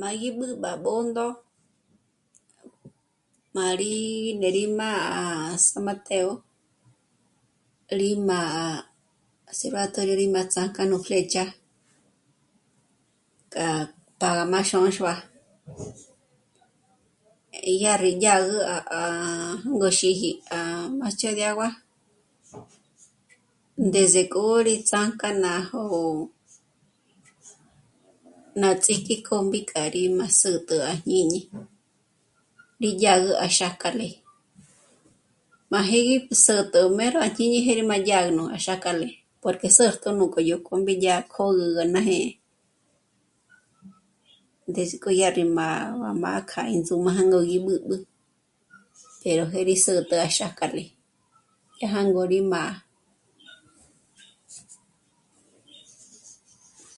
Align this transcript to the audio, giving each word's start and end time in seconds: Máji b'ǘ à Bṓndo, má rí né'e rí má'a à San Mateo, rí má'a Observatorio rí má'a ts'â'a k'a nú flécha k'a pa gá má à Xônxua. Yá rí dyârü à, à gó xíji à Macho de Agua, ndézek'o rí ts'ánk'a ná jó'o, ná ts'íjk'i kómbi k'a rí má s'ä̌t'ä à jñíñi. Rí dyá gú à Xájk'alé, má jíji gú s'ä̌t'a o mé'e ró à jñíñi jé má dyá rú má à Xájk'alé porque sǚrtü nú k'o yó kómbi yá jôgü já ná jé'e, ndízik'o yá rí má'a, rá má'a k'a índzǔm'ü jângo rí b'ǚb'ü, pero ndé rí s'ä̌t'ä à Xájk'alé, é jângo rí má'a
Máji 0.00 0.28
b'ǘ 0.38 0.46
à 0.70 0.72
Bṓndo, 0.84 1.26
má 3.54 3.66
rí 3.80 3.92
né'e 4.40 4.50
rí 4.56 4.64
má'a 4.80 5.02
à 5.22 5.24
San 5.66 5.82
Mateo, 5.86 6.30
rí 8.00 8.08
má'a 8.28 8.54
Observatorio 9.50 10.14
rí 10.20 10.26
má'a 10.34 10.50
ts'â'a 10.52 10.72
k'a 10.74 10.84
nú 10.90 10.96
flécha 11.06 11.44
k'a 13.52 13.68
pa 14.20 14.28
gá 14.36 14.44
má 14.52 14.58
à 14.64 14.68
Xônxua. 14.68 15.14
Yá 17.82 17.92
rí 18.02 18.10
dyârü 18.22 18.56
à, 18.74 18.76
à 19.02 19.02
gó 19.80 19.88
xíji 19.98 20.30
à 20.58 20.58
Macho 20.98 21.30
de 21.38 21.44
Agua, 21.50 21.68
ndézek'o 23.86 24.40
rí 24.66 24.74
ts'ánk'a 24.88 25.28
ná 25.44 25.52
jó'o, 25.70 26.02
ná 28.60 28.68
ts'íjk'i 28.82 29.14
kómbi 29.28 29.60
k'a 29.70 29.82
rí 29.94 30.02
má 30.18 30.26
s'ä̌t'ä 30.38 30.76
à 30.90 30.92
jñíñi. 31.06 31.40
Rí 32.82 32.90
dyá 33.00 33.14
gú 33.22 33.30
à 33.44 33.46
Xájk'alé, 33.56 34.08
má 35.72 35.78
jíji 35.90 36.14
gú 36.26 36.34
s'ä̌t'a 36.44 36.78
o 36.86 36.88
mé'e 36.96 37.10
ró 37.14 37.18
à 37.28 37.28
jñíñi 37.36 37.58
jé 37.66 37.74
má 37.90 37.96
dyá 38.06 38.18
rú 38.24 38.30
má 38.38 38.44
à 38.56 38.58
Xájk'alé 38.66 39.08
porque 39.44 39.68
sǚrtü 39.76 40.08
nú 40.18 40.24
k'o 40.32 40.40
yó 40.50 40.56
kómbi 40.68 40.92
yá 41.04 41.16
jôgü 41.34 41.64
já 41.76 41.84
ná 41.94 42.00
jé'e, 42.10 42.30
ndízik'o 44.68 45.10
yá 45.20 45.28
rí 45.36 45.44
má'a, 45.56 45.84
rá 46.02 46.10
má'a 46.22 46.40
k'a 46.50 46.62
índzǔm'ü 46.74 47.10
jângo 47.16 47.38
rí 47.48 47.56
b'ǚb'ü, 47.66 47.96
pero 49.20 49.42
ndé 49.48 49.60
rí 49.68 49.76
s'ä̌t'ä 49.84 50.16
à 50.26 50.28
Xájk'alé, 50.36 50.84
é 51.82 51.86
jângo 51.94 52.22
rí 52.32 52.40
má'a 52.52 52.72